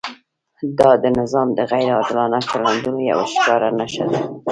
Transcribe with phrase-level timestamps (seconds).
[0.79, 4.19] دا د نظام د غیر عادلانه چلندونو یوه ښکاره نښه ده.